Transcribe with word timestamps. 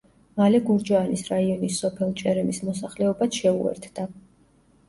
მალე 0.39 0.59
გურჯაანის 0.69 1.23
რაიონის 1.33 1.77
სოფელ 1.83 2.13
ჭერემის 2.23 2.63
მოსახლეობაც 2.71 3.39
შეუერთდა. 3.43 4.09